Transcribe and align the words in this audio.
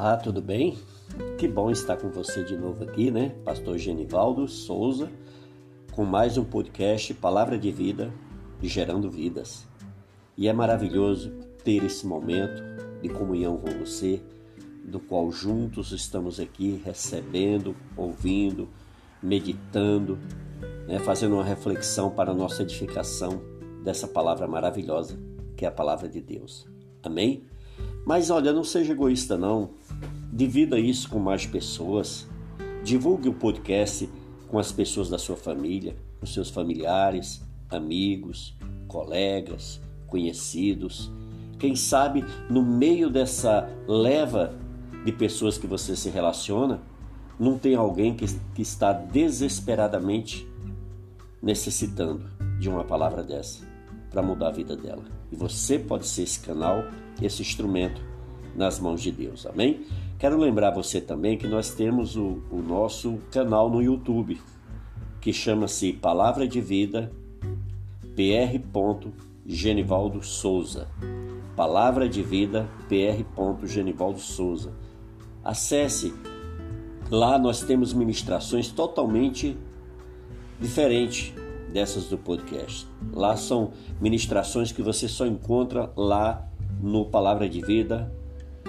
Olá, 0.00 0.16
tudo 0.16 0.40
bem? 0.40 0.78
Que 1.36 1.46
bom 1.46 1.70
estar 1.70 1.94
com 1.98 2.08
você 2.08 2.42
de 2.42 2.56
novo 2.56 2.84
aqui, 2.84 3.10
né? 3.10 3.36
Pastor 3.44 3.76
Genivaldo 3.76 4.48
Souza, 4.48 5.12
com 5.92 6.06
mais 6.06 6.38
um 6.38 6.44
podcast 6.44 7.12
Palavra 7.12 7.58
de 7.58 7.70
Vida 7.70 8.10
Gerando 8.62 9.10
Vidas. 9.10 9.68
E 10.38 10.48
é 10.48 10.54
maravilhoso 10.54 11.30
ter 11.62 11.84
esse 11.84 12.06
momento 12.06 12.62
de 13.02 13.10
comunhão 13.10 13.58
com 13.58 13.68
você, 13.72 14.22
do 14.86 14.98
qual 14.98 15.30
juntos 15.30 15.92
estamos 15.92 16.40
aqui 16.40 16.80
recebendo, 16.82 17.76
ouvindo, 17.94 18.70
meditando, 19.22 20.18
né? 20.88 20.98
fazendo 21.00 21.34
uma 21.34 21.44
reflexão 21.44 22.08
para 22.10 22.30
a 22.30 22.34
nossa 22.34 22.62
edificação 22.62 23.42
dessa 23.84 24.08
palavra 24.08 24.48
maravilhosa 24.48 25.20
que 25.54 25.66
é 25.66 25.68
a 25.68 25.70
palavra 25.70 26.08
de 26.08 26.22
Deus. 26.22 26.66
Amém? 27.02 27.44
Mas 28.06 28.30
olha, 28.30 28.50
não 28.50 28.64
seja 28.64 28.92
egoísta 28.92 29.36
não. 29.36 29.78
Divida 30.32 30.78
isso 30.78 31.08
com 31.08 31.18
mais 31.18 31.46
pessoas. 31.46 32.28
Divulgue 32.84 33.28
o 33.28 33.34
podcast 33.34 34.08
com 34.48 34.58
as 34.58 34.72
pessoas 34.72 35.08
da 35.08 35.18
sua 35.18 35.36
família, 35.36 35.96
com 36.18 36.26
seus 36.26 36.50
familiares, 36.50 37.42
amigos, 37.68 38.56
colegas, 38.86 39.80
conhecidos. 40.06 41.10
Quem 41.58 41.76
sabe 41.76 42.24
no 42.48 42.62
meio 42.62 43.10
dessa 43.10 43.68
leva 43.86 44.54
de 45.04 45.12
pessoas 45.12 45.58
que 45.58 45.66
você 45.66 45.96
se 45.96 46.10
relaciona, 46.10 46.80
não 47.38 47.58
tem 47.58 47.74
alguém 47.74 48.14
que, 48.14 48.26
que 48.54 48.62
está 48.62 48.92
desesperadamente 48.92 50.46
necessitando 51.42 52.28
de 52.58 52.68
uma 52.68 52.84
palavra 52.84 53.22
dessa 53.22 53.64
para 54.10 54.22
mudar 54.22 54.48
a 54.48 54.52
vida 54.52 54.76
dela. 54.76 55.04
E 55.32 55.36
você 55.36 55.78
pode 55.78 56.06
ser 56.06 56.22
esse 56.22 56.40
canal, 56.40 56.84
esse 57.22 57.40
instrumento 57.40 58.02
nas 58.54 58.78
mãos 58.78 59.00
de 59.00 59.10
Deus. 59.10 59.46
Amém? 59.46 59.86
Quero 60.20 60.36
lembrar 60.36 60.70
você 60.70 61.00
também 61.00 61.38
que 61.38 61.48
nós 61.48 61.72
temos 61.72 62.14
o, 62.14 62.42
o 62.50 62.60
nosso 62.60 63.20
canal 63.30 63.70
no 63.70 63.82
YouTube, 63.82 64.38
que 65.18 65.32
chama-se 65.32 65.94
Palavra 65.94 66.46
de 66.46 66.60
Vida 66.60 67.10
PR. 68.14 68.60
Genivaldo 69.46 70.22
Souza. 70.22 70.88
Palavra 71.56 72.06
de 72.06 72.22
Vida 72.22 72.68
PR. 72.86 73.24
Genivaldo 73.66 74.18
Souza. 74.18 74.74
Acesse. 75.42 76.12
Lá 77.10 77.38
nós 77.38 77.62
temos 77.62 77.94
ministrações 77.94 78.70
totalmente 78.70 79.56
diferentes 80.60 81.32
dessas 81.72 82.10
do 82.10 82.18
podcast. 82.18 82.86
Lá 83.10 83.38
são 83.38 83.72
ministrações 83.98 84.70
que 84.70 84.82
você 84.82 85.08
só 85.08 85.26
encontra 85.26 85.90
lá 85.96 86.46
no 86.78 87.06
Palavra 87.06 87.48
de 87.48 87.62
Vida, 87.62 88.12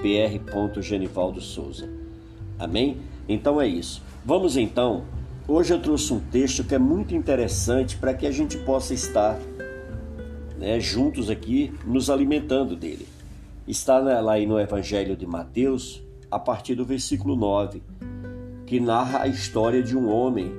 pr. 0.02 0.82
Genivaldo 0.82 1.40
Souza. 1.40 1.90
Amém? 2.58 2.98
Então 3.28 3.62
é 3.62 3.68
isso. 3.68 4.02
Vamos 4.26 4.58
então. 4.58 5.04
Hoje 5.48 5.74
eu 5.74 5.82
trouxe 5.82 6.14
um 6.14 6.20
texto 6.20 6.64
que 6.64 6.76
é 6.76 6.80
muito 6.80 7.16
interessante 7.16 7.98
para 7.98 8.14
que 8.14 8.26
a 8.26 8.32
gente 8.32 8.58
possa 8.58 8.94
estar 8.94 9.40
né, 10.58 10.80
juntos 10.80 11.30
aqui 11.30 11.74
nos 11.86 12.10
alimentando 12.10 12.76
dele. 12.76 13.08
Está 13.68 14.00
lá 14.00 14.38
no 14.40 14.60
Evangelho 14.60 15.16
de 15.16 15.26
Mateus, 15.26 16.02
a 16.30 16.40
partir 16.40 16.76
do 16.76 16.86
versículo 16.86 17.36
9, 17.36 17.82
que 18.66 18.80
narra 18.80 19.24
a 19.24 19.28
história 19.28 19.82
de 19.82 19.98
um 19.98 20.10
homem 20.10 20.52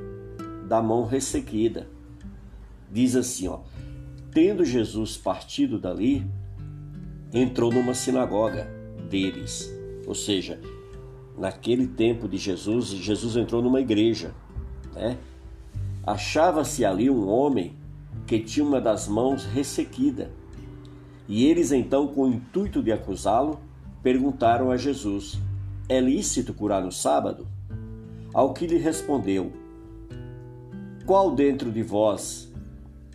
da 0.68 0.80
mão 0.80 1.04
ressequida 1.04 1.86
diz 2.92 3.16
assim, 3.16 3.48
ó: 3.48 3.60
Tendo 4.30 4.64
Jesus 4.64 5.16
partido 5.16 5.78
dali, 5.78 6.26
entrou 7.32 7.72
numa 7.72 7.94
sinagoga 7.94 8.68
deles. 9.12 9.70
Ou 10.06 10.14
seja, 10.14 10.58
naquele 11.38 11.86
tempo 11.86 12.26
de 12.26 12.38
Jesus, 12.38 12.88
Jesus 12.88 13.36
entrou 13.36 13.62
numa 13.62 13.80
igreja, 13.80 14.34
né? 14.94 15.18
Achava-se 16.04 16.84
ali 16.84 17.10
um 17.10 17.28
homem 17.28 17.76
que 18.26 18.40
tinha 18.40 18.64
uma 18.64 18.80
das 18.80 19.06
mãos 19.06 19.44
ressequida. 19.44 20.32
E 21.28 21.46
eles 21.46 21.70
então, 21.70 22.08
com 22.08 22.22
o 22.22 22.32
intuito 22.32 22.82
de 22.82 22.90
acusá-lo, 22.90 23.60
perguntaram 24.02 24.70
a 24.70 24.76
Jesus: 24.76 25.38
É 25.88 26.00
lícito 26.00 26.54
curar 26.54 26.82
no 26.82 26.90
sábado? 26.90 27.46
Ao 28.34 28.52
que 28.52 28.66
lhe 28.66 28.78
respondeu: 28.78 29.52
Qual 31.06 31.34
dentro 31.34 31.70
de 31.70 31.82
vós 31.82 32.52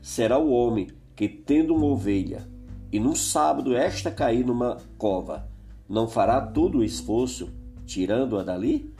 será 0.01 0.37
o 0.37 0.51
homem 0.51 0.87
que, 1.15 1.27
tendo 1.27 1.75
uma 1.75 1.87
ovelha, 1.87 2.47
e 2.91 2.99
num 2.99 3.15
sábado 3.15 3.75
esta 3.75 4.09
cair 4.09 4.45
numa 4.45 4.77
cova, 4.97 5.49
não 5.87 6.07
fará 6.07 6.41
todo 6.41 6.79
o 6.79 6.83
esforço 6.83 7.49
tirando-a 7.85 8.43
dali? 8.43 8.93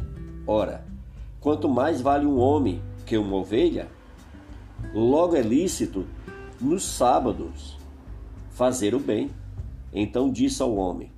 Ora, 0.46 0.86
quanto 1.40 1.68
mais 1.68 2.02
vale 2.02 2.26
um 2.26 2.38
homem 2.38 2.82
que 3.06 3.18
uma 3.18 3.38
ovelha, 3.38 3.88
logo 4.94 5.36
é 5.36 5.42
lícito 5.42 6.06
nos 6.60 6.84
sábados 6.84 7.78
fazer 8.52 8.96
o 8.96 9.00
bem. 9.00 9.30
Então 9.94 10.32
disse 10.32 10.62
ao 10.62 10.76
homem: 10.76 11.12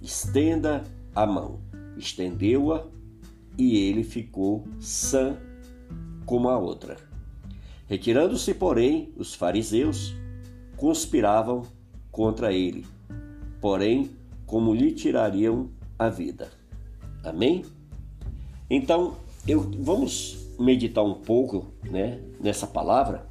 estenda 0.00 0.84
a 1.14 1.26
mão. 1.26 1.60
Estendeu-a 1.96 2.86
e 3.56 3.76
ele 3.76 4.02
ficou 4.02 4.64
sã 4.80 5.36
como 6.24 6.48
a 6.48 6.58
outra. 6.58 6.96
Retirando-se, 7.86 8.54
porém, 8.54 9.12
os 9.16 9.34
fariseus 9.34 10.14
conspiravam 10.76 11.62
contra 12.10 12.52
ele, 12.52 12.86
porém, 13.60 14.10
como 14.52 14.74
lhe 14.74 14.92
tirariam 14.92 15.70
a 15.98 16.10
vida. 16.10 16.50
Amém? 17.24 17.64
Então, 18.68 19.16
eu, 19.48 19.66
vamos 19.80 20.46
meditar 20.60 21.02
um 21.02 21.14
pouco 21.14 21.72
né, 21.90 22.20
nessa 22.38 22.66
palavra. 22.66 23.26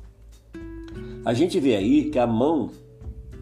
A 1.23 1.31
gente 1.35 1.59
vê 1.59 1.75
aí 1.75 2.09
que 2.09 2.17
a 2.17 2.25
mão 2.25 2.71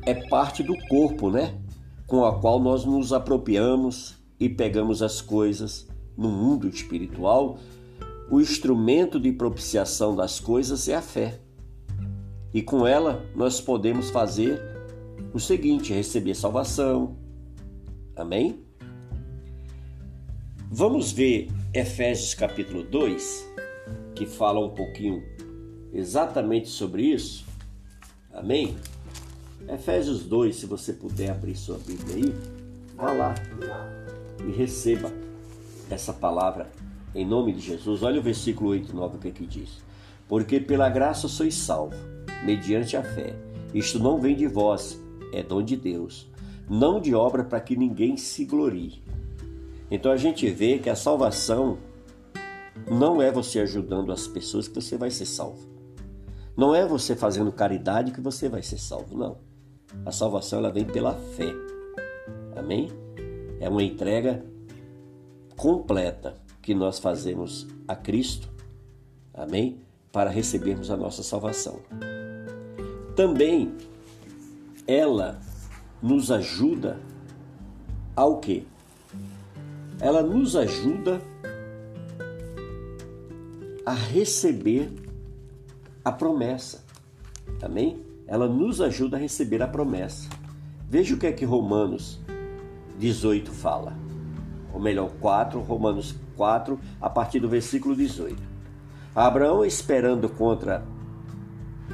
é 0.06 0.14
parte 0.14 0.62
do 0.62 0.76
corpo, 0.90 1.32
né? 1.32 1.58
Com 2.06 2.26
a 2.26 2.38
qual 2.38 2.60
nós 2.60 2.84
nos 2.84 3.14
apropriamos 3.14 4.16
e 4.38 4.50
pegamos 4.50 5.02
as 5.02 5.22
coisas 5.22 5.88
no 6.18 6.28
mundo 6.28 6.68
espiritual 6.68 7.58
o 8.30 8.42
instrumento 8.42 9.22
de 9.22 9.32
propiciação 9.32 10.18
das 10.18 10.38
coisas 10.38 10.90
é 10.90 10.96
a 10.96 11.02
fé. 11.02 11.40
E 12.54 12.62
com 12.62 12.86
ela 12.86 13.26
nós 13.34 13.62
podemos 13.62 14.10
fazer 14.10 14.62
o 15.34 15.40
seguinte: 15.40 15.94
receber 15.94 16.36
salvação. 16.36 17.29
Amém? 18.20 18.60
Vamos 20.70 21.14
ver 21.14 21.48
Efésios 21.74 22.34
capítulo 22.34 22.84
2, 22.84 23.50
que 24.14 24.26
fala 24.26 24.60
um 24.60 24.72
pouquinho 24.72 25.24
exatamente 25.94 26.68
sobre 26.68 27.04
isso. 27.04 27.46
Amém? 28.34 28.76
Efésios 29.70 30.24
2, 30.26 30.54
se 30.54 30.66
você 30.66 30.92
puder 30.92 31.30
abrir 31.30 31.56
sua 31.56 31.78
Bíblia 31.78 32.18
aí, 32.18 32.36
vá 32.98 33.14
lá 33.14 33.36
e 34.46 34.52
receba 34.52 35.10
essa 35.90 36.12
palavra 36.12 36.70
em 37.16 37.26
nome 37.26 37.54
de 37.54 37.62
Jesus. 37.62 38.04
Olha 38.04 38.20
o 38.20 38.24
versículo 38.24 38.72
8 38.72 38.92
e 38.92 38.96
9 38.96 39.16
o 39.16 39.20
que 39.20 39.30
aqui 39.30 39.46
diz. 39.46 39.82
Porque 40.28 40.60
pela 40.60 40.90
graça 40.90 41.30
sois 41.30 41.56
salvo, 41.56 41.96
mediante 42.44 42.98
a 42.98 43.02
fé. 43.02 43.34
Isto 43.74 43.98
não 43.98 44.20
vem 44.20 44.36
de 44.36 44.46
vós, 44.46 45.00
é 45.32 45.42
dom 45.42 45.64
de 45.64 45.78
Deus, 45.78 46.28
não 46.70 47.02
de 47.02 47.16
obra 47.16 47.44
para 47.44 47.60
que 47.60 47.76
ninguém 47.76 48.16
se 48.16 48.46
glorie. 48.46 49.02
Então 49.90 50.12
a 50.12 50.18
gente 50.18 50.48
vê 50.50 50.78
que 50.78 50.90
a 50.90 50.96
salvação 50.96 51.80
não 52.90 53.22
é 53.22 53.32
você 53.32 53.60
ajudando 53.60 54.12
as 54.12 54.28
pessoas 54.28 54.68
que 54.68 54.76
você 54.76 54.98
vai 54.98 55.10
ser 55.10 55.26
salvo. 55.26 55.68
Não 56.56 56.76
é 56.76 56.86
você 56.86 57.16
fazendo 57.16 57.52
caridade 57.52 58.12
que 58.12 58.22
você 58.22 58.48
vai 58.48 58.62
ser 58.62 58.78
salvo, 58.78 59.18
não. 59.18 59.38
A 60.06 60.12
salvação 60.12 60.60
ela 60.60 60.72
vem 60.72 60.86
pela 60.86 61.14
fé. 61.14 61.52
Amém? 62.56 62.90
É 63.60 63.68
uma 63.68 63.82
entrega 63.82 64.46
completa 65.56 66.36
que 66.62 66.74
nós 66.74 67.00
fazemos 67.00 67.68
a 67.88 67.96
Cristo, 67.96 68.50
amém? 69.34 69.80
Para 70.12 70.30
recebermos 70.30 70.92
a 70.92 70.98
nossa 70.98 71.24
salvação. 71.24 71.80
Também 73.16 73.76
ela 74.86 75.40
nos 76.02 76.32
ajuda 76.32 77.00
ao 78.16 78.38
quê? 78.38 78.64
Ela 80.00 80.22
nos 80.22 80.56
ajuda 80.56 81.22
a 83.86 83.94
receber 83.94 84.92
a 86.04 86.12
promessa. 86.12 86.84
Amém? 87.62 88.02
Ela 88.28 88.48
nos 88.48 88.80
ajuda 88.80 89.18
a 89.18 89.20
receber 89.20 89.62
a 89.62 89.68
promessa. 89.68 90.30
Veja 90.88 91.16
o 91.16 91.18
que 91.18 91.28
é 91.28 91.32
que 91.32 91.46
Romanos 91.46 92.20
18 92.98 93.52
fala. 93.52 93.98
Ou 94.74 94.80
melhor, 94.80 95.10
4, 95.20 95.60
Romanos 95.60 96.16
4, 96.38 96.80
a 97.02 97.10
partir 97.10 97.40
do 97.40 97.50
versículo 97.50 97.96
18. 97.96 98.42
Abraão, 99.16 99.66
esperando 99.66 100.30
contra 100.30 100.86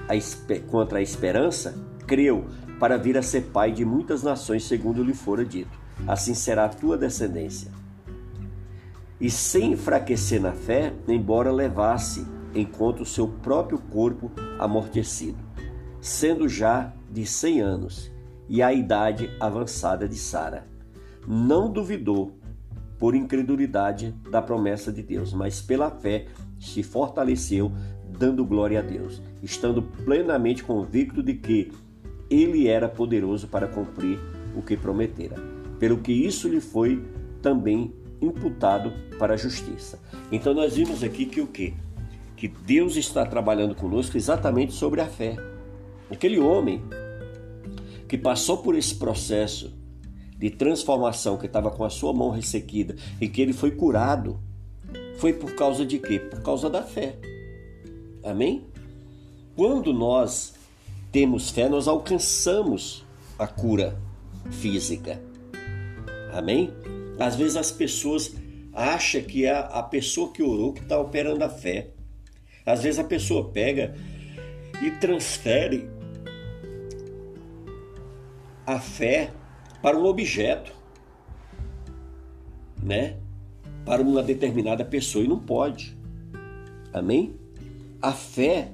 a, 0.08 0.69
contra 0.69 1.00
a 1.00 1.01
esperança, 1.01 1.75
creu 2.06 2.46
para 2.80 2.98
vir 2.98 3.18
a 3.18 3.22
ser 3.22 3.44
pai 3.54 3.72
de 3.72 3.86
muitas 3.86 4.24
nações, 4.24 4.66
segundo 4.66 5.04
lhe 5.04 5.13
fora 5.13 5.45
dito. 5.45 5.77
Assim 6.07 6.33
será 6.33 6.66
a 6.66 6.69
tua 6.69 6.98
descendência. 6.98 7.72
e 9.19 9.30
sem 9.30 9.74
enfraquecer 9.74 10.42
na 10.42 10.51
fé, 10.51 10.94
embora 11.07 11.51
levasse 11.51 12.25
em 12.54 12.66
conta 12.66 13.04
o 13.04 13.06
seu 13.06 13.27
próprio 13.27 13.77
corpo 13.77 14.31
amortecido, 14.60 15.38
sendo 16.01 16.48
já 16.48 16.94
de 17.10 17.25
cem 17.25 17.62
anos 17.62 18.12
e 18.48 18.62
a 18.62 18.74
idade 18.74 19.30
avançada 19.39 20.07
de 20.07 20.16
Sara. 20.16 20.68
Não 21.27 21.72
duvidou 21.72 22.38
por 23.00 23.16
incredulidade 23.16 24.13
da 24.30 24.42
promessa 24.42 24.92
de 24.92 25.01
Deus, 25.01 25.33
mas 25.33 25.62
pela 25.62 25.89
fé 25.89 26.27
se 26.60 26.83
fortaleceu, 26.83 27.72
dando 28.18 28.45
glória 28.45 28.80
a 28.80 28.83
Deus, 28.83 29.22
estando 29.42 29.81
plenamente 29.81 30.63
convicto 30.63 31.22
de 31.22 31.33
que 31.33 31.72
ele 32.30 32.68
era 32.68 32.88
poderoso 32.88 33.48
para 33.48 33.68
cumprir 33.68 34.19
o 34.56 34.62
que 34.62 34.75
prometera. 34.75 35.36
Pelo 35.80 35.98
que 35.98 36.12
isso 36.12 36.48
lhe 36.48 36.62
foi 36.62 37.04
também 37.42 37.94
imputado 38.22 38.92
para 39.19 39.33
a 39.33 39.38
justiça. 39.38 40.00
Então 40.31 40.54
nós 40.54 40.75
vimos 40.75 41.04
aqui 41.04 41.25
que 41.25 41.42
o 41.42 41.48
quê? 41.48 41.74
Que 42.36 42.48
Deus 42.48 42.95
está 42.95 43.25
trabalhando 43.25 43.75
conosco 43.75 44.18
exatamente 44.18 44.74
sobre 44.74 45.01
a 45.01 45.07
fé. 45.07 45.36
Aquele 46.10 46.39
homem 46.39 46.83
que 48.07 48.18
passou 48.18 48.60
por 48.60 48.75
esse 48.75 48.95
processo 48.95 49.74
de 50.38 50.50
transformação, 50.50 51.38
que 51.38 51.45
estava 51.45 51.72
com 51.72 51.83
a 51.83 51.89
sua 51.89 52.13
mão 52.13 52.30
ressequida 52.30 52.95
e 53.19 53.27
que 53.27 53.42
ele 53.42 53.54
foi 53.54 53.72
curado, 53.72 54.39
foi 55.18 55.33
por 55.33 55.56
causa 55.56 55.86
de 55.86 55.98
quê? 55.98 56.19
Por 56.19 56.42
causa 56.42 56.69
da 56.69 56.83
fé. 56.83 57.16
Amém? 58.24 58.63
Quando 59.56 59.94
nós 59.94 60.55
temos 61.15 61.50
fé, 61.50 61.69
nós 61.69 61.88
alcançamos 61.88 63.06
a 63.39 63.47
cura 63.47 63.97
física. 64.51 65.21
Amém? 66.33 66.73
Às 67.17 67.38
vezes 67.38 67.56
as 67.56 67.71
pessoas 67.71 68.35
acham 68.73 69.21
que 69.21 69.45
é 69.45 69.53
a 69.56 69.81
pessoa 69.81 70.33
que 70.33 70.44
orou 70.44 70.73
que 70.73 70.81
está 70.81 71.00
operando 71.00 71.41
a 71.41 71.47
fé. 71.47 71.91
Às 72.65 72.83
vezes 72.83 73.00
a 73.00 73.03
pessoa 73.06 73.50
pega 73.50 73.95
e 74.83 74.91
transfere 74.91 75.89
a 78.67 78.77
fé 78.77 79.31
para 79.81 79.97
um 79.97 80.03
objeto, 80.03 80.73
né? 82.83 83.15
Para 83.85 84.01
uma 84.01 84.21
determinada 84.21 84.83
pessoa 84.83 85.23
e 85.23 85.29
não 85.29 85.39
pode. 85.39 85.97
Amém? 86.91 87.39
A 88.01 88.12
fé, 88.12 88.73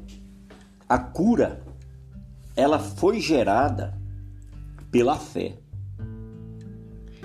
a 0.90 0.98
cura, 0.98 1.70
ela 2.56 2.80
foi 2.80 3.20
gerada 3.20 3.98
pela 4.92 5.18
fé. 5.18 5.58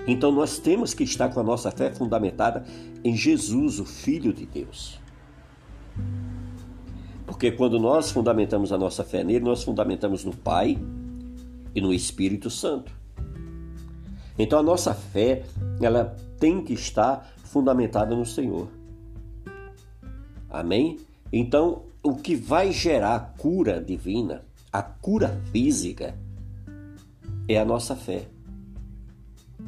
Então 0.07 0.31
nós 0.31 0.59
temos 0.59 0.95
que 0.95 1.03
estar 1.03 1.29
com 1.31 1.41
a 1.41 1.43
nossa 1.43 1.71
fé 1.71 1.93
fundamentada 1.93 2.65
em 3.03 3.17
Jesus, 3.17 3.81
o 3.81 3.85
Filho 3.85 4.33
de 4.33 4.47
Deus. 4.47 5.01
Porque 7.27 7.51
quando 7.51 7.79
nós 7.79 8.11
fundamentamos 8.11 8.71
a 8.73 8.79
nossa 8.79 9.03
fé 9.03 9.25
nele, 9.25 9.45
nós 9.45 9.65
fundamentamos 9.65 10.25
no 10.25 10.35
Pai 10.35 10.79
e 11.75 11.81
no 11.81 11.93
Espírito 11.93 12.49
Santo. 12.49 12.93
Então 14.39 14.59
a 14.59 14.63
nossa 14.63 14.95
fé, 14.95 15.45
ela 15.81 16.17
tem 16.39 16.63
que 16.63 16.73
estar 16.73 17.33
fundamentada 17.45 18.15
no 18.15 18.25
Senhor. 18.25 18.69
Amém? 20.49 20.99
Então, 21.33 21.83
o 22.03 22.15
que 22.15 22.37
vai 22.37 22.71
gerar 22.71 23.35
cura 23.37 23.83
divina, 23.83 24.45
a 24.77 24.83
cura 24.83 25.41
física, 25.51 26.15
é 27.49 27.59
a 27.59 27.65
nossa 27.65 27.97
fé. 27.97 28.27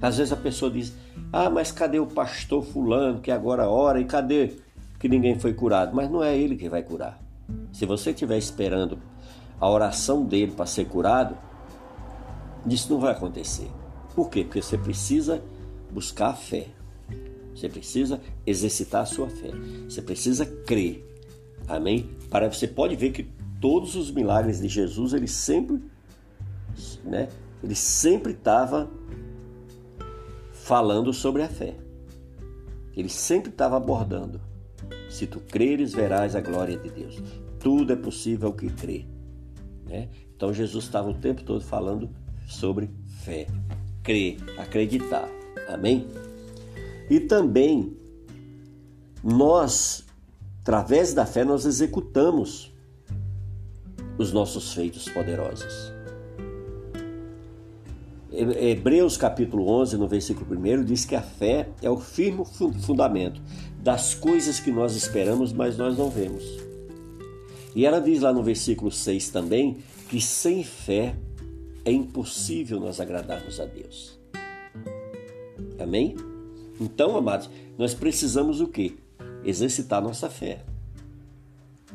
Às 0.02 0.19
vezes 0.19 0.32
a 0.32 0.37
pessoa 0.37 0.70
diz: 0.70 0.93
Ah, 1.32 1.49
mas 1.49 1.72
cadê 1.72 1.99
o 1.99 2.06
pastor 2.06 2.62
Fulano 2.62 3.20
que 3.20 3.31
agora 3.31 3.66
ora 3.66 4.00
e 4.00 4.05
cadê 4.05 4.52
que 4.99 5.08
ninguém 5.08 5.38
foi 5.38 5.55
curado? 5.55 5.96
Mas 5.96 6.10
não 6.10 6.22
é 6.22 6.37
ele 6.37 6.56
que 6.56 6.69
vai 6.69 6.82
curar. 6.82 7.19
Se 7.72 7.87
você 7.87 8.10
estiver 8.10 8.37
esperando 8.37 8.99
a 9.58 9.70
oração 9.70 10.26
dele 10.26 10.52
para 10.52 10.66
ser 10.66 10.84
curado, 10.84 11.34
isso 12.66 12.93
não 12.93 13.00
vai 13.00 13.12
acontecer. 13.12 13.70
Por 14.14 14.28
quê? 14.28 14.44
Porque 14.44 14.60
você 14.60 14.76
precisa 14.76 15.43
buscar 15.90 16.28
a 16.28 16.34
fé. 16.34 16.66
Você 17.55 17.66
precisa 17.66 18.20
exercitar 18.46 19.02
a 19.02 19.06
sua 19.06 19.31
fé. 19.31 19.52
Você 19.88 20.02
precisa 20.02 20.44
crer. 20.44 21.02
Amém? 21.66 22.10
Para 22.31 22.52
você 22.52 22.69
pode 22.69 22.94
ver 22.94 23.10
que 23.10 23.38
todos 23.60 23.94
os 23.94 24.10
milagres 24.10 24.60
de 24.60 24.69
Jesus, 24.69 25.12
ele 25.12 25.28
sempre, 25.28 25.82
né? 27.05 27.28
Ele 27.62 27.75
sempre 27.75 28.32
estava 28.32 28.88
falando 30.52 31.12
sobre 31.12 31.43
a 31.43 31.49
fé. 31.49 31.75
Ele 32.96 33.08
sempre 33.08 33.50
estava 33.50 33.76
abordando. 33.76 34.40
Se 35.08 35.26
tu 35.26 35.40
creres, 35.40 35.93
verás 35.93 36.37
a 36.37 36.40
glória 36.40 36.76
de 36.76 36.90
Deus. 36.90 37.22
Tudo 37.58 37.93
é 37.93 37.96
possível 37.96 38.52
que 38.52 38.69
crê. 38.69 39.06
Né? 39.87 40.08
Então 40.37 40.52
Jesus 40.52 40.84
estava 40.84 41.08
o 41.10 41.14
tempo 41.14 41.43
todo 41.43 41.62
falando 41.64 42.10
sobre 42.46 42.90
fé. 43.25 43.46
Crer, 44.02 44.37
acreditar. 44.58 45.28
Amém? 45.69 46.06
E 47.10 47.20
também 47.20 47.96
nós, 49.22 50.05
através 50.60 51.14
da 51.14 51.26
fé, 51.26 51.44
nós 51.44 51.64
executamos 51.64 52.68
os 54.19 54.32
nossos 54.32 54.75
feitos 54.75 55.09
poderosos. 55.09 55.93
Hebreus 58.31 59.17
capítulo 59.17 59.69
11, 59.81 59.97
no 59.97 60.06
versículo 60.06 60.47
1, 60.55 60.85
diz 60.85 61.05
que 61.05 61.17
a 61.17 61.23
fé 61.23 61.69
é 61.82 61.88
o 61.88 61.97
firme 61.97 62.44
fundamento 62.81 63.41
das 63.81 64.15
coisas 64.15 64.61
que 64.61 64.70
nós 64.70 64.94
esperamos, 64.94 65.53
mas 65.53 65.79
nós 65.79 65.97
não 65.97 66.11
vemos. 66.11 66.44
E 67.75 67.87
ela 67.87 68.00
diz 68.00 68.20
lá 68.20 68.32
no 68.32 68.43
versículo 68.43 68.91
6 68.91 69.31
também 69.31 69.79
que 70.11 70.20
sem 70.20 70.62
fé 70.62 71.17
é 71.85 71.93
impossível 71.93 72.79
nós 72.81 73.00
agradarmos 73.00 73.61
a 73.61 73.65
Deus. 73.65 74.19
Amém? 75.79 76.17
Então, 76.81 77.17
amados, 77.17 77.49
nós 77.76 77.94
precisamos 77.94 78.61
o 78.61 78.69
quê? 78.69 78.94
Exercitar 79.44 80.03
nossa 80.03 80.29
fé. 80.29 80.65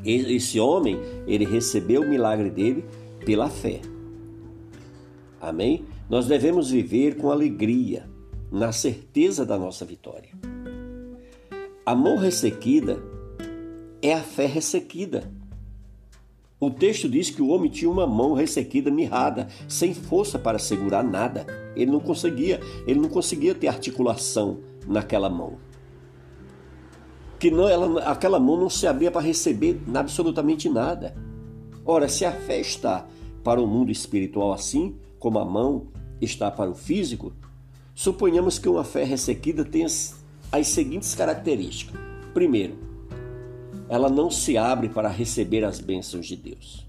Esse 0.05 0.59
homem, 0.59 0.99
ele 1.25 1.45
recebeu 1.45 2.01
o 2.01 2.09
milagre 2.09 2.49
dele 2.49 2.83
pela 3.25 3.49
fé. 3.49 3.79
Amém? 5.39 5.85
Nós 6.09 6.27
devemos 6.27 6.69
viver 6.69 7.15
com 7.15 7.31
alegria, 7.31 8.09
na 8.51 8.71
certeza 8.71 9.45
da 9.45 9.57
nossa 9.57 9.85
vitória. 9.85 10.29
A 11.85 11.95
mão 11.95 12.17
ressequida 12.17 13.01
é 14.01 14.13
a 14.13 14.21
fé 14.21 14.45
ressequida. 14.45 15.31
O 16.59 16.69
texto 16.69 17.09
diz 17.09 17.29
que 17.29 17.41
o 17.41 17.49
homem 17.49 17.69
tinha 17.69 17.91
uma 17.91 18.07
mão 18.07 18.33
ressequida, 18.33 18.89
mirrada, 18.89 19.47
sem 19.67 19.93
força 19.93 20.39
para 20.39 20.59
segurar 20.59 21.03
nada. 21.03 21.45
Ele 21.75 21.91
não 21.91 21.99
conseguia, 21.99 22.61
ele 22.87 23.01
não 23.01 23.09
conseguia 23.09 23.53
ter 23.53 23.67
articulação 23.67 24.59
naquela 24.87 25.29
mão. 25.29 25.57
Que 27.43 27.51
não, 27.51 27.67
ela, 27.67 28.03
aquela 28.03 28.39
mão 28.39 28.55
não 28.55 28.69
se 28.69 28.87
abria 28.87 29.11
para 29.11 29.19
receber 29.19 29.77
absolutamente 29.93 30.69
nada. 30.69 31.13
Ora, 31.85 32.07
se 32.07 32.23
a 32.23 32.31
fé 32.31 32.61
está 32.61 33.05
para 33.43 33.61
o 33.61 33.67
mundo 33.67 33.91
espiritual 33.91 34.53
assim, 34.53 34.95
como 35.19 35.39
a 35.39 35.43
mão 35.43 35.87
está 36.21 36.49
para 36.49 36.69
o 36.69 36.73
físico, 36.73 37.33
suponhamos 37.93 38.57
que 38.57 38.69
uma 38.69 38.85
fé 38.85 39.03
ressequida 39.03 39.65
tenha 39.65 39.87
as 39.87 40.67
seguintes 40.67 41.13
características. 41.15 41.99
Primeiro, 42.33 42.77
ela 43.89 44.07
não 44.07 44.31
se 44.31 44.57
abre 44.57 44.87
para 44.87 45.09
receber 45.09 45.65
as 45.65 45.81
bênçãos 45.81 46.25
de 46.25 46.37
Deus. 46.37 46.87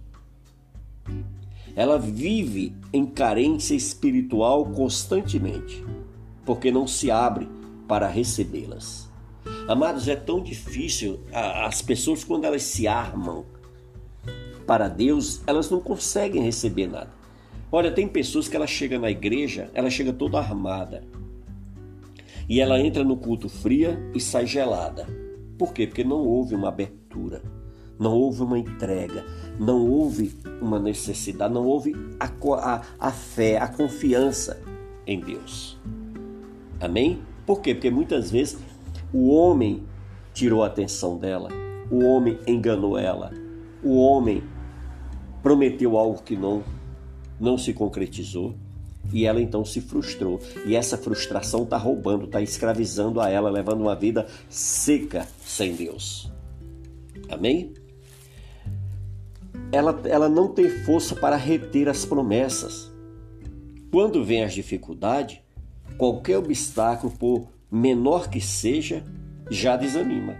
Ela 1.74 1.98
vive 1.98 2.76
em 2.92 3.04
carência 3.04 3.74
espiritual 3.74 4.66
constantemente, 4.66 5.84
porque 6.44 6.70
não 6.70 6.86
se 6.86 7.10
abre 7.10 7.48
para 7.88 8.06
recebê-las. 8.06 9.12
Amados, 9.68 10.08
é 10.08 10.16
tão 10.16 10.42
difícil, 10.42 11.20
as 11.32 11.80
pessoas, 11.82 12.24
quando 12.24 12.44
elas 12.44 12.62
se 12.62 12.86
armam 12.86 13.44
para 14.66 14.88
Deus, 14.88 15.42
elas 15.46 15.70
não 15.70 15.80
conseguem 15.80 16.42
receber 16.42 16.86
nada. 16.86 17.10
Olha, 17.70 17.90
tem 17.90 18.06
pessoas 18.06 18.46
que 18.48 18.56
ela 18.56 18.66
chega 18.66 18.98
na 18.98 19.10
igreja, 19.10 19.70
ela 19.74 19.90
chega 19.90 20.12
toda 20.12 20.38
armada. 20.38 21.02
E 22.48 22.60
ela 22.60 22.78
entra 22.78 23.02
no 23.02 23.16
culto 23.16 23.48
fria 23.48 23.98
e 24.14 24.20
sai 24.20 24.46
gelada. 24.46 25.06
Por 25.58 25.72
quê? 25.72 25.86
Porque 25.86 26.04
não 26.04 26.18
houve 26.18 26.54
uma 26.54 26.68
abertura, 26.68 27.42
não 27.98 28.12
houve 28.12 28.42
uma 28.42 28.58
entrega, 28.58 29.24
não 29.58 29.86
houve 29.86 30.34
uma 30.60 30.78
necessidade, 30.78 31.54
não 31.54 31.64
houve 31.64 31.94
a, 32.20 32.26
a, 32.26 32.82
a 32.98 33.10
fé, 33.10 33.58
a 33.58 33.68
confiança 33.68 34.60
em 35.06 35.20
Deus. 35.20 35.78
Amém? 36.80 37.20
Por 37.46 37.60
quê? 37.60 37.74
Porque 37.74 37.90
muitas 37.90 38.30
vezes 38.30 38.58
o 39.14 39.28
homem 39.28 39.84
tirou 40.34 40.64
a 40.64 40.66
atenção 40.66 41.16
dela, 41.16 41.48
o 41.88 42.04
homem 42.04 42.36
enganou 42.46 42.98
ela, 42.98 43.32
o 43.80 43.96
homem 43.96 44.42
prometeu 45.40 45.96
algo 45.96 46.20
que 46.20 46.36
não 46.36 46.64
não 47.38 47.56
se 47.56 47.72
concretizou. 47.72 48.54
E 49.12 49.26
ela 49.26 49.40
então 49.40 49.64
se 49.64 49.80
frustrou. 49.82 50.40
E 50.64 50.74
essa 50.74 50.96
frustração 50.96 51.64
está 51.64 51.76
roubando, 51.76 52.24
está 52.24 52.40
escravizando 52.40 53.20
a 53.20 53.28
ela, 53.28 53.50
levando 53.50 53.82
uma 53.82 53.94
vida 53.94 54.26
seca 54.48 55.28
sem 55.44 55.74
Deus. 55.74 56.32
Amém? 57.28 57.74
Ela, 59.70 60.00
ela 60.04 60.28
não 60.28 60.48
tem 60.48 60.68
força 60.70 61.14
para 61.14 61.36
reter 61.36 61.88
as 61.88 62.06
promessas. 62.06 62.90
Quando 63.92 64.24
vem 64.24 64.42
as 64.42 64.54
dificuldades, 64.54 65.38
qualquer 65.98 66.38
obstáculo, 66.38 67.12
por 67.12 67.48
menor 67.74 68.30
que 68.30 68.40
seja, 68.40 69.02
já 69.50 69.76
desanima. 69.76 70.36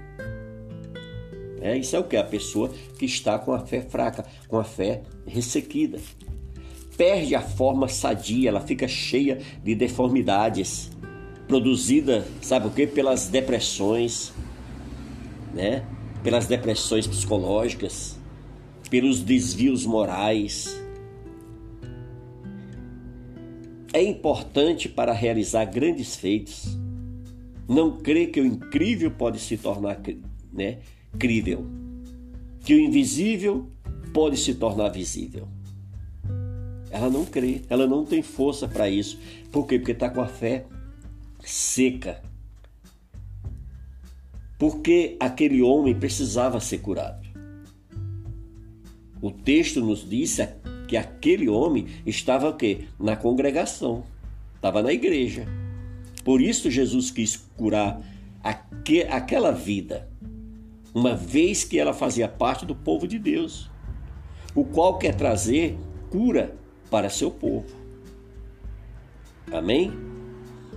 É, 1.61 1.77
isso 1.77 1.97
é 1.97 1.99
o 1.99 2.05
que? 2.05 2.17
A 2.17 2.23
pessoa 2.23 2.71
que 2.97 3.07
está 3.07 3.39
com 3.39 3.53
a 3.53 3.59
fé 3.59 3.81
fraca, 3.81 4.25
com 4.47 4.57
a 4.57 4.63
fé 4.63 5.03
ressequida. 5.27 5.99
Perde 6.97 7.35
a 7.35 7.41
forma 7.41 7.89
sadia, 7.89 8.51
ela 8.51 8.61
fica 8.61 8.87
cheia 8.87 9.41
de 9.65 9.75
deformidades, 9.75 10.93
produzida, 11.49 12.25
sabe 12.41 12.69
o 12.69 12.71
que? 12.71 12.87
Pelas 12.87 13.27
depressões, 13.27 14.33
né? 15.53 15.85
Pelas 16.23 16.47
depressões 16.47 17.07
psicológicas, 17.07 18.17
pelos 18.89 19.21
desvios 19.21 19.85
morais. 19.85 20.81
É 23.93 24.03
importante 24.03 24.89
para 24.89 25.13
realizar 25.13 25.65
grandes 25.65 26.15
feitos. 26.15 26.84
Não 27.69 27.99
crê 27.99 28.27
que 28.27 28.41
o 28.41 28.47
incrível 28.47 29.11
pode 29.11 29.39
se 29.39 29.57
tornar 29.57 30.01
né, 30.53 30.79
crível, 31.19 31.67
que 32.61 32.75
o 32.75 32.81
invisível 32.81 33.71
pode 34.13 34.37
se 34.37 34.55
tornar 34.55 34.91
visível. 34.91 35.49
Ela 36.91 37.11
não 37.11 37.25
crê, 37.25 37.63
ela 37.69 37.87
não 37.87 38.05
tem 38.05 38.23
força 38.23 38.69
para 38.69 38.89
isso. 38.89 39.19
Por 39.51 39.67
quê? 39.67 39.79
Porque 39.79 39.93
está 39.93 40.09
com 40.09 40.21
a 40.21 40.27
fé 40.27 40.67
seca. 41.45 42.23
Porque 44.59 45.17
aquele 45.19 45.61
homem 45.61 45.95
precisava 45.95 46.61
ser 46.61 46.79
curado. 46.79 47.25
O 49.21 49.31
texto 49.31 49.81
nos 49.81 50.09
disse 50.09 50.47
que 50.87 50.97
aquele 50.97 51.49
homem 51.49 51.87
estava 52.07 52.51
o 52.51 52.57
quê? 52.57 52.85
Na 52.99 53.17
congregação, 53.17 54.05
estava 54.55 54.83
na 54.83 54.93
igreja. 54.93 55.47
Por 56.25 56.41
isso 56.41 56.71
Jesus 56.71 57.11
quis 57.11 57.37
curar 57.57 58.01
aqu 58.43 59.03
aquela 59.11 59.53
vida 59.53 60.09
uma 60.95 61.17
vez 61.17 61.65
que 61.65 61.79
ela 61.79 61.93
fazia 61.93 62.29
parte 62.29 62.65
do 62.65 62.75
povo 62.75 63.09
de 63.09 63.19
Deus, 63.19 63.69
o 64.55 64.65
qual 64.65 64.97
quer 64.97 65.15
trazer 65.15 65.77
cura 66.09 66.55
para 66.89 67.11
seu 67.11 67.33
povo. 67.33 67.67
Amém? 69.53 69.93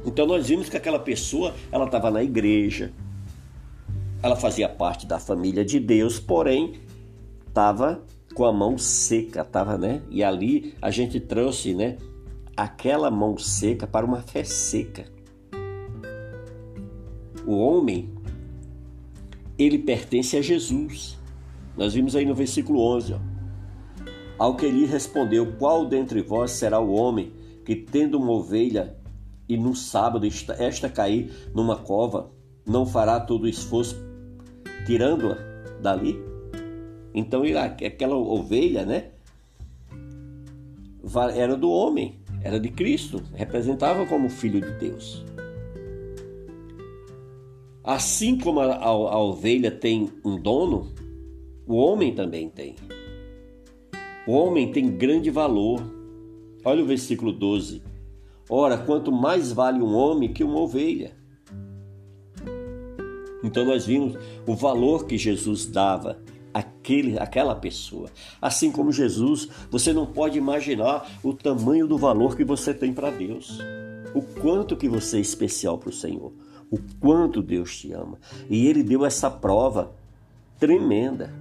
Então 0.03 0.25
nós 0.25 0.47
vimos 0.47 0.69
que 0.69 0.75
aquela 0.75 0.97
pessoa, 0.97 1.53
ela 1.71 1.85
estava 1.85 2.09
na 2.09 2.23
igreja, 2.23 2.91
ela 4.23 4.35
fazia 4.35 4.67
parte 4.67 5.05
da 5.05 5.19
família 5.19 5.63
de 5.63 5.79
Deus, 5.79 6.19
porém 6.19 6.79
estava 7.47 8.03
com 8.33 8.45
a 8.45 8.51
mão 8.51 8.77
seca, 8.77 9.41
estava, 9.41 9.77
né? 9.77 10.01
E 10.09 10.23
ali 10.23 10.73
a 10.81 10.89
gente 10.89 11.19
trouxe, 11.19 11.73
né, 11.73 11.97
aquela 12.55 13.11
mão 13.11 13.37
seca 13.37 13.85
para 13.85 14.05
uma 14.05 14.21
fé 14.21 14.43
seca. 14.43 15.16
O 17.47 17.57
homem 17.59 18.09
ele 19.57 19.79
pertence 19.79 20.35
a 20.35 20.41
Jesus. 20.41 21.17
Nós 21.77 21.93
vimos 21.93 22.13
aí 22.13 22.25
no 22.25 22.35
versículo 22.35 22.81
11. 22.81 23.13
Ó. 23.13 23.19
Ao 24.37 24.55
que 24.57 24.69
lhe 24.69 24.85
respondeu: 24.85 25.53
Qual 25.57 25.85
dentre 25.85 26.21
vós 26.21 26.51
será 26.51 26.77
o 26.79 26.91
homem 26.91 27.31
que, 27.65 27.73
tendo 27.73 28.19
uma 28.19 28.31
ovelha 28.31 28.97
e 29.47 29.55
no 29.55 29.73
sábado 29.73 30.27
esta 30.59 30.89
cair 30.89 31.31
numa 31.55 31.77
cova, 31.77 32.29
não 32.65 32.85
fará 32.85 33.17
todo 33.17 33.43
o 33.43 33.47
esforço 33.47 33.95
tirando-a 34.85 35.37
dali? 35.81 36.19
Então, 37.13 37.43
aquela 37.85 38.15
ovelha, 38.17 38.85
né? 38.85 39.11
Era 41.33 41.55
do 41.55 41.71
homem, 41.71 42.19
era 42.43 42.59
de 42.59 42.69
Cristo, 42.69 43.23
representava 43.33 44.05
como 44.05 44.29
filho 44.29 44.59
de 44.59 44.71
Deus. 44.73 45.25
Assim 47.87 48.37
como 48.37 48.59
a, 48.59 48.65
a, 48.65 48.89
a 48.89 49.17
ovelha 49.17 49.71
tem 49.71 50.09
um 50.25 50.37
dono, 50.37 50.91
o 51.65 51.77
homem 51.77 52.13
também 52.13 52.49
tem. 52.49 52.75
O 54.27 54.33
homem 54.33 54.73
tem 54.73 54.97
grande 54.97 55.29
valor. 55.29 55.81
Olha 56.65 56.83
o 56.83 56.85
versículo 56.85 57.31
12. 57.31 57.81
Ora, 58.49 58.77
quanto 58.77 59.09
mais 59.09 59.53
vale 59.53 59.81
um 59.81 59.95
homem 59.95 60.33
que 60.33 60.43
uma 60.43 60.59
ovelha. 60.59 61.15
Então 63.41 63.63
nós 63.63 63.85
vimos 63.85 64.17
o 64.45 64.53
valor 64.53 65.05
que 65.05 65.17
Jesus 65.17 65.65
dava 65.65 66.19
àquele, 66.53 67.17
àquela 67.17 67.55
pessoa. 67.55 68.09
Assim 68.41 68.69
como 68.69 68.91
Jesus, 68.91 69.47
você 69.71 69.93
não 69.93 70.05
pode 70.05 70.37
imaginar 70.37 71.09
o 71.23 71.31
tamanho 71.33 71.87
do 71.87 71.97
valor 71.97 72.35
que 72.35 72.43
você 72.43 72.73
tem 72.73 72.91
para 72.91 73.11
Deus. 73.11 73.59
O 74.13 74.21
quanto 74.41 74.75
que 74.75 74.89
você 74.89 75.19
é 75.19 75.21
especial 75.21 75.77
para 75.77 75.89
o 75.89 75.93
Senhor 75.93 76.33
o 76.71 76.77
quanto 76.99 77.41
Deus 77.41 77.77
te 77.77 77.91
ama. 77.91 78.17
E 78.49 78.67
ele 78.67 78.83
deu 78.83 79.05
essa 79.05 79.29
prova 79.29 79.91
tremenda. 80.59 81.33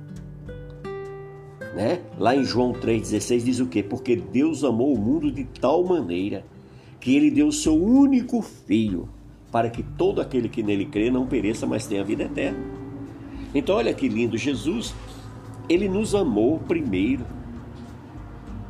Né? 1.74 2.00
Lá 2.18 2.34
em 2.34 2.44
João 2.44 2.72
3,16 2.72 3.42
diz 3.42 3.60
o 3.60 3.66
quê? 3.66 3.82
Porque 3.82 4.16
Deus 4.16 4.64
amou 4.64 4.94
o 4.94 4.98
mundo 4.98 5.30
de 5.30 5.44
tal 5.44 5.84
maneira 5.84 6.44
que 7.00 7.14
ele 7.14 7.30
deu 7.30 7.48
o 7.48 7.52
seu 7.52 7.74
único 7.74 8.40
filho 8.40 9.08
para 9.52 9.70
que 9.70 9.82
todo 9.82 10.20
aquele 10.20 10.48
que 10.48 10.62
nele 10.62 10.86
crê 10.86 11.10
não 11.10 11.26
pereça, 11.26 11.66
mas 11.66 11.86
tenha 11.86 12.04
vida 12.04 12.24
eterna. 12.24 12.58
Então, 13.54 13.76
olha 13.76 13.94
que 13.94 14.08
lindo, 14.08 14.36
Jesus, 14.36 14.94
ele 15.68 15.88
nos 15.88 16.14
amou 16.14 16.58
primeiro, 16.58 17.24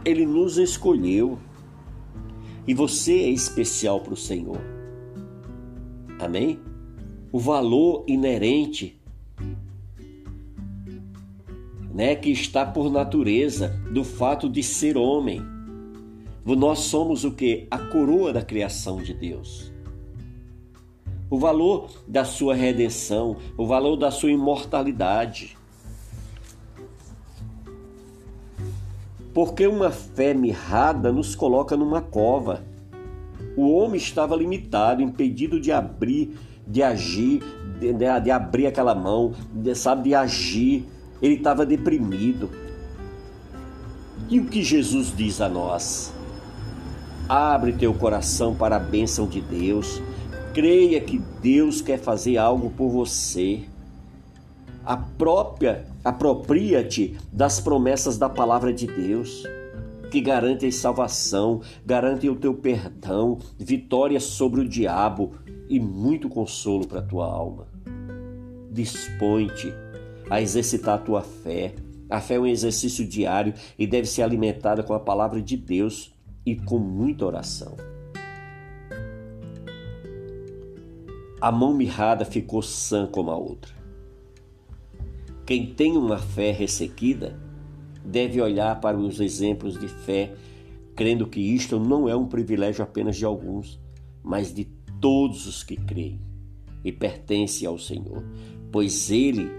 ele 0.04 0.24
nos 0.24 0.58
escolheu, 0.58 1.38
e 2.66 2.74
você 2.74 3.14
é 3.14 3.30
especial 3.30 4.00
para 4.00 4.14
o 4.14 4.16
Senhor. 4.16 4.75
Amém? 6.26 6.58
O 7.30 7.38
valor 7.38 8.04
inerente 8.08 9.00
né, 11.94 12.16
que 12.16 12.30
está 12.30 12.66
por 12.66 12.90
natureza 12.90 13.80
do 13.92 14.02
fato 14.02 14.48
de 14.50 14.60
ser 14.60 14.96
homem. 14.96 15.40
Nós 16.44 16.80
somos 16.80 17.22
o 17.22 17.30
que? 17.30 17.68
A 17.70 17.78
coroa 17.78 18.32
da 18.32 18.42
criação 18.42 19.00
de 19.00 19.14
Deus. 19.14 19.72
O 21.30 21.38
valor 21.38 21.90
da 22.08 22.24
sua 22.24 22.56
redenção, 22.56 23.36
o 23.56 23.64
valor 23.64 23.94
da 23.94 24.10
sua 24.10 24.32
imortalidade. 24.32 25.56
Porque 29.32 29.64
uma 29.64 29.92
fé 29.92 30.34
mirrada 30.34 31.12
nos 31.12 31.36
coloca 31.36 31.76
numa 31.76 32.00
cova 32.00 32.64
o 33.56 33.70
homem 33.70 33.96
estava 33.96 34.36
limitado, 34.36 35.02
impedido 35.02 35.58
de 35.58 35.72
abrir, 35.72 36.36
de 36.66 36.82
agir, 36.82 37.42
de, 37.80 37.92
de, 37.92 38.20
de 38.20 38.30
abrir 38.30 38.66
aquela 38.66 38.94
mão, 38.94 39.32
de, 39.52 39.74
sabe, 39.74 40.10
de 40.10 40.14
agir. 40.14 40.84
Ele 41.22 41.34
estava 41.34 41.64
deprimido. 41.64 42.50
E 44.28 44.38
o 44.38 44.46
que 44.46 44.62
Jesus 44.62 45.12
diz 45.16 45.40
a 45.40 45.48
nós? 45.48 46.12
Abre 47.28 47.72
teu 47.72 47.94
coração 47.94 48.54
para 48.54 48.76
a 48.76 48.80
bênção 48.80 49.26
de 49.26 49.40
Deus. 49.40 50.02
Creia 50.52 51.00
que 51.00 51.18
Deus 51.40 51.80
quer 51.80 51.98
fazer 51.98 52.36
algo 52.36 52.70
por 52.70 52.90
você. 52.90 53.62
A 54.84 54.96
própria, 54.96 55.86
apropria-te 56.04 57.16
das 57.32 57.58
promessas 57.58 58.18
da 58.18 58.28
palavra 58.28 58.72
de 58.72 58.86
Deus 58.86 59.44
que 60.16 60.20
garantem 60.22 60.70
salvação, 60.70 61.60
garantem 61.84 62.30
o 62.30 62.36
teu 62.36 62.54
perdão, 62.54 63.36
vitória 63.58 64.18
sobre 64.18 64.62
o 64.62 64.66
diabo 64.66 65.34
e 65.68 65.78
muito 65.78 66.26
consolo 66.26 66.86
para 66.86 67.00
a 67.00 67.02
tua 67.02 67.26
alma. 67.26 67.68
Dispõe-te 68.72 69.74
a 70.30 70.40
exercitar 70.40 70.94
a 70.94 70.98
tua 70.98 71.20
fé. 71.20 71.74
A 72.08 72.18
fé 72.18 72.36
é 72.36 72.40
um 72.40 72.46
exercício 72.46 73.06
diário 73.06 73.52
e 73.78 73.86
deve 73.86 74.06
ser 74.06 74.22
alimentada 74.22 74.82
com 74.82 74.94
a 74.94 74.98
palavra 74.98 75.42
de 75.42 75.54
Deus 75.54 76.14
e 76.46 76.56
com 76.56 76.78
muita 76.78 77.26
oração. 77.26 77.76
A 81.38 81.52
mão 81.52 81.74
mirrada 81.74 82.24
ficou 82.24 82.62
sã 82.62 83.06
como 83.06 83.30
a 83.30 83.36
outra. 83.36 83.74
Quem 85.44 85.74
tem 85.74 85.94
uma 85.94 86.16
fé 86.16 86.52
ressequida 86.52 87.38
deve 88.06 88.40
olhar 88.40 88.80
para 88.80 88.96
os 88.96 89.20
exemplos 89.20 89.78
de 89.78 89.88
fé, 89.88 90.32
crendo 90.94 91.26
que 91.26 91.40
isto 91.40 91.78
não 91.78 92.08
é 92.08 92.16
um 92.16 92.26
privilégio 92.26 92.82
apenas 92.82 93.16
de 93.16 93.24
alguns, 93.24 93.80
mas 94.22 94.54
de 94.54 94.64
todos 95.00 95.46
os 95.46 95.62
que 95.62 95.76
creem 95.76 96.20
e 96.84 96.92
pertence 96.92 97.66
ao 97.66 97.78
Senhor, 97.78 98.24
pois 98.70 99.10
Ele 99.10 99.50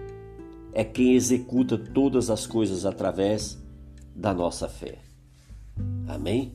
é 0.73 0.83
quem 0.83 1.13
executa 1.13 1.77
todas 1.77 2.29
as 2.29 2.47
coisas 2.47 2.85
através 2.85 3.61
da 4.15 4.33
nossa 4.33 4.67
fé. 4.67 4.99
Amém? 6.07 6.53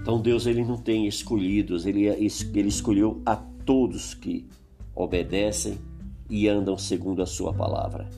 Então 0.00 0.20
Deus 0.20 0.46
ele 0.46 0.64
não 0.64 0.76
tem 0.76 1.06
escolhidos, 1.06 1.84
ele, 1.84 2.06
ele 2.06 2.68
escolheu 2.68 3.20
a 3.26 3.36
todos 3.36 4.14
que 4.14 4.48
obedecem 4.94 5.78
e 6.28 6.48
andam 6.48 6.76
segundo 6.78 7.22
a 7.22 7.26
sua 7.26 7.52
palavra. 7.52 8.08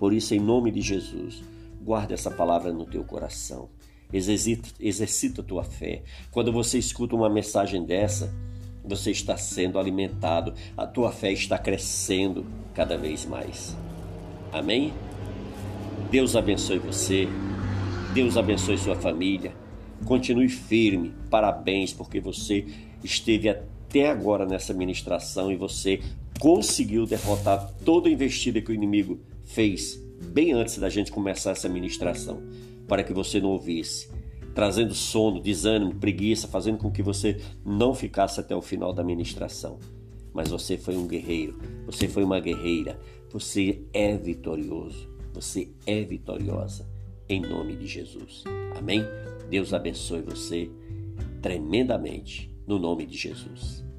Por 0.00 0.14
isso, 0.14 0.34
em 0.34 0.40
nome 0.40 0.70
de 0.70 0.80
Jesus, 0.80 1.44
guarda 1.82 2.14
essa 2.14 2.30
palavra 2.30 2.72
no 2.72 2.86
teu 2.86 3.04
coração. 3.04 3.68
Exercita, 4.10 4.70
exercita 4.80 5.42
a 5.42 5.44
tua 5.44 5.62
fé. 5.62 6.02
Quando 6.30 6.50
você 6.50 6.78
escuta 6.78 7.14
uma 7.14 7.28
mensagem 7.28 7.84
dessa, 7.84 8.34
você 8.82 9.10
está 9.10 9.36
sendo 9.36 9.78
alimentado, 9.78 10.54
a 10.74 10.86
tua 10.86 11.12
fé 11.12 11.32
está 11.32 11.58
crescendo 11.58 12.46
cada 12.74 12.96
vez 12.96 13.26
mais. 13.26 13.76
Amém? 14.50 14.90
Deus 16.10 16.34
abençoe 16.34 16.78
você, 16.78 17.28
Deus 18.14 18.38
abençoe 18.38 18.78
sua 18.78 18.96
família. 18.96 19.52
Continue 20.06 20.48
firme. 20.48 21.14
Parabéns, 21.28 21.92
porque 21.92 22.20
você 22.20 22.66
esteve 23.04 23.50
até 23.50 24.08
agora 24.08 24.46
nessa 24.46 24.72
ministração 24.72 25.52
e 25.52 25.56
você 25.56 26.00
conseguiu 26.40 27.04
derrotar 27.04 27.70
toda 27.84 28.08
a 28.08 28.12
investida 28.12 28.62
que 28.62 28.72
o 28.72 28.74
inimigo 28.74 29.20
fez 29.44 30.02
bem 30.32 30.52
antes 30.52 30.78
da 30.78 30.88
gente 30.88 31.12
começar 31.12 31.50
essa 31.50 31.68
ministração, 31.68 32.42
para 32.88 33.04
que 33.04 33.12
você 33.12 33.38
não 33.38 33.50
ouvisse, 33.50 34.08
trazendo 34.54 34.94
sono, 34.94 35.40
desânimo, 35.40 35.94
preguiça, 35.94 36.48
fazendo 36.48 36.78
com 36.78 36.90
que 36.90 37.02
você 37.02 37.38
não 37.64 37.94
ficasse 37.94 38.40
até 38.40 38.56
o 38.56 38.62
final 38.62 38.92
da 38.92 39.04
ministração. 39.04 39.78
Mas 40.32 40.48
você 40.48 40.78
foi 40.78 40.96
um 40.96 41.06
guerreiro, 41.06 41.58
você 41.84 42.08
foi 42.08 42.24
uma 42.24 42.40
guerreira, 42.40 42.98
você 43.30 43.82
é 43.92 44.16
vitorioso, 44.16 45.10
você 45.34 45.68
é 45.86 46.02
vitoriosa, 46.02 46.88
em 47.28 47.42
nome 47.42 47.76
de 47.76 47.86
Jesus. 47.86 48.44
Amém? 48.78 49.04
Deus 49.50 49.74
abençoe 49.74 50.22
você 50.22 50.70
tremendamente, 51.42 52.50
no 52.66 52.78
nome 52.78 53.04
de 53.04 53.18
Jesus. 53.18 53.89